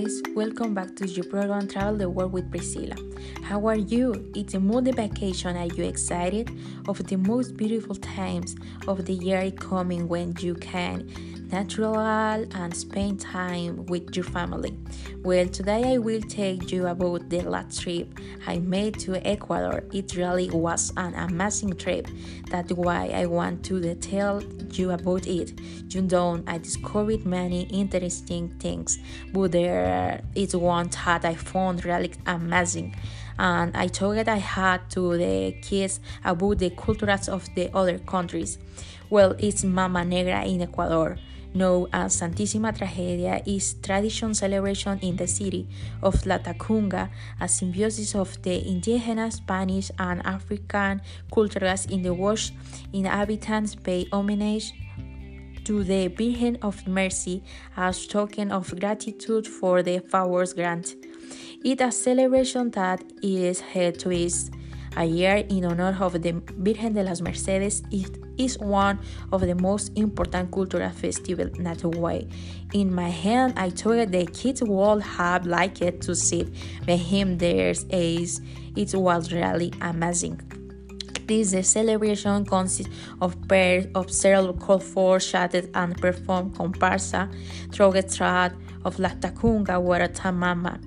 guys, 0.00 0.22
welcome 0.36 0.74
back 0.74 0.94
to 0.94 1.08
your 1.08 1.24
program 1.24 1.66
Travel 1.66 1.96
the 1.96 2.08
World 2.08 2.32
with 2.32 2.48
Priscilla. 2.50 2.94
How 3.42 3.66
are 3.66 3.76
you? 3.76 4.30
It's 4.34 4.54
a 4.54 4.60
month 4.60 4.94
vacation. 4.94 5.56
Are 5.56 5.66
you 5.66 5.84
excited 5.84 6.50
of 6.86 7.04
the 7.08 7.16
most 7.16 7.56
beautiful 7.56 7.96
times 7.96 8.54
of 8.86 9.06
the 9.06 9.14
year 9.14 9.50
coming 9.50 10.06
when 10.06 10.34
you 10.38 10.54
can 10.54 11.10
natural 11.50 11.96
and 11.96 12.76
spend 12.76 13.20
time 13.20 13.86
with 13.86 14.14
your 14.14 14.24
family? 14.24 14.76
Well, 15.22 15.48
today 15.48 15.94
I 15.94 15.98
will 15.98 16.20
take 16.20 16.70
you 16.70 16.86
about 16.86 17.28
the 17.28 17.40
last 17.40 17.82
trip 17.82 18.18
I 18.46 18.58
made 18.58 18.98
to 19.00 19.16
Ecuador. 19.26 19.82
It 19.92 20.14
really 20.14 20.50
was 20.50 20.92
an 20.96 21.14
amazing 21.14 21.74
trip. 21.76 22.08
That's 22.50 22.72
why 22.72 23.10
I 23.14 23.26
want 23.26 23.64
to 23.66 23.94
tell 23.96 24.42
you 24.72 24.90
about 24.90 25.26
it. 25.26 25.58
You 25.88 26.02
know, 26.02 26.42
I 26.46 26.58
discovered 26.58 27.24
many 27.26 27.62
interesting 27.62 28.50
things, 28.60 28.98
but 29.32 29.52
there 29.52 29.86
Uh, 29.88 30.20
is 30.34 30.54
one 30.54 30.88
that 30.88 31.24
I 31.24 31.34
found 31.34 31.84
really 31.84 32.12
amazing. 32.26 32.94
And 33.38 33.76
I 33.76 33.86
told 33.86 34.16
it 34.18 34.28
I 34.28 34.36
had 34.36 34.90
to 34.90 35.16
the 35.16 35.56
kids 35.62 36.00
about 36.24 36.58
the 36.58 36.70
cultures 36.70 37.28
of 37.28 37.48
the 37.54 37.70
other 37.74 37.98
countries. 37.98 38.58
Well, 39.10 39.34
it's 39.38 39.64
Mama 39.64 40.04
Negra 40.04 40.44
in 40.44 40.60
Ecuador 40.60 41.16
known 41.54 41.88
as 41.92 42.20
Santísima 42.20 42.76
Tragedia, 42.76 43.42
is 43.46 43.74
tradition 43.82 44.34
celebration 44.34 44.98
in 45.00 45.16
the 45.16 45.26
city 45.26 45.66
of 46.02 46.26
La 46.26 46.38
Latacunga, 46.38 47.10
a 47.40 47.48
symbiosis 47.48 48.14
of 48.14 48.40
the 48.42 48.68
indigenous 48.68 49.36
Spanish 49.36 49.90
and 49.98 50.24
African 50.26 51.00
cultures 51.32 51.86
in 51.86 52.02
the 52.02 52.12
which 52.12 52.52
inhabitants 52.92 53.74
pay 53.74 54.06
homage 54.12 54.72
to 55.68 55.84
the 55.84 56.08
Virgin 56.08 56.56
of 56.62 56.86
Mercy 56.88 57.42
as 57.76 58.06
token 58.06 58.50
of 58.50 58.74
gratitude 58.80 59.46
for 59.46 59.82
the 59.82 59.98
favors 59.98 60.54
granted. 60.54 61.06
It 61.62 61.82
a 61.82 61.92
celebration 61.92 62.70
that 62.70 63.04
is 63.22 63.60
held 63.60 63.98
twice 63.98 64.50
a 64.96 65.04
year 65.04 65.44
in 65.50 65.66
honor 65.66 65.94
of 66.00 66.22
the 66.22 66.32
Virgen 66.56 66.94
de 66.94 67.02
las 67.02 67.20
Mercedes. 67.20 67.82
It 67.90 68.16
is 68.38 68.58
one 68.58 68.98
of 69.30 69.42
the 69.42 69.54
most 69.56 69.92
important 69.94 70.50
cultural 70.50 70.88
festivals 70.88 71.58
that 71.58 71.84
way. 71.84 72.26
In 72.72 72.94
my 72.94 73.10
hand, 73.10 73.52
I 73.58 73.68
thought 73.68 74.10
the 74.10 74.24
kids 74.24 74.62
would 74.62 75.02
have 75.02 75.44
liked 75.44 76.00
to 76.00 76.14
see 76.14 76.44
behind 76.86 77.40
their 77.40 77.74
eyes. 77.92 78.40
It 78.74 78.94
was 78.94 79.34
really 79.34 79.74
amazing. 79.82 80.57
This 81.28 81.52
celebration 81.68 82.46
consists 82.46 82.90
of 83.20 83.36
pairs 83.46 83.86
of 83.94 84.10
several 84.10 84.54
called 84.54 84.82
for, 84.82 85.18
and 85.74 85.94
performed 86.00 86.54
comparsa 86.54 87.28
through 87.70 87.92
the 87.92 88.52
of 88.82 88.96
Latacunga 88.96 89.78
where 89.78 90.08
Tamama 90.08 90.80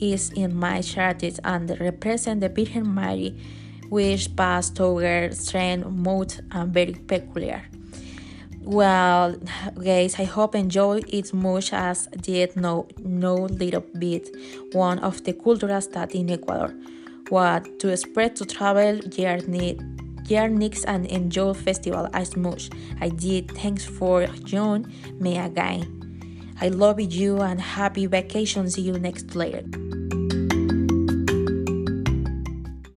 is 0.00 0.30
in 0.36 0.54
my 0.54 0.82
charted 0.82 1.40
and 1.42 1.68
represent 1.80 2.40
the 2.40 2.48
Virgin 2.48 2.94
Mary, 2.94 3.36
which 3.88 4.36
passed 4.36 4.76
toward 4.76 5.36
strength, 5.36 5.88
mood, 5.88 6.32
and 6.52 6.72
very 6.72 6.92
peculiar. 6.94 7.64
Well, 8.62 9.34
guys, 9.82 10.14
I 10.20 10.24
hope 10.24 10.54
enjoy 10.54 11.00
it 11.08 11.34
much 11.34 11.72
as 11.72 12.06
did 12.20 12.54
no 12.54 12.86
know 12.98 13.34
little 13.34 13.84
bit 13.98 14.28
one 14.72 15.00
of 15.00 15.24
the 15.24 15.32
cultural 15.32 15.80
that 15.80 16.14
in 16.14 16.30
Ecuador 16.30 16.72
what 17.30 17.78
to 17.80 17.96
spread 17.96 18.36
to 18.36 18.44
travel 18.44 18.98
journey 18.98 19.78
journeys 20.28 20.84
and 20.84 21.06
enjoy 21.06 21.54
festival 21.54 22.08
as 22.12 22.36
much 22.36 22.70
I 23.00 23.08
did. 23.08 23.50
Thanks 23.52 23.84
for 23.84 24.26
joining 24.44 24.92
me 25.18 25.38
again. 25.38 25.94
I 26.60 26.68
love 26.68 27.00
you 27.00 27.40
and 27.40 27.60
happy 27.60 28.06
vacation. 28.06 28.68
See 28.68 28.82
you 28.82 28.98
next 28.98 29.34
later. 29.34 29.64